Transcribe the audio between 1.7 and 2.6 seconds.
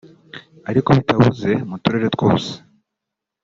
turere twose